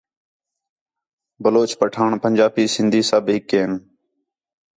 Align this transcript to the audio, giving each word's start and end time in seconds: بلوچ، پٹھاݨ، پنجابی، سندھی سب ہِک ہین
بلوچ، 1.43 1.71
پٹھاݨ، 1.79 2.11
پنجابی، 2.23 2.63
سندھی 2.73 3.01
سب 3.09 3.25
ہِک 3.33 3.49
ہین 3.53 3.71